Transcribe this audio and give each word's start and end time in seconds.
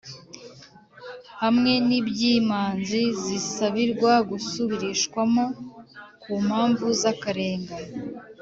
hamwe 1.41 1.71
n’iby’imanza 1.87 2.99
zisabirwa 3.23 4.13
gusubirishwamo 4.29 5.45
ku 6.21 6.33
mpamvu 6.47 6.85
z’akarengane. 6.99 7.89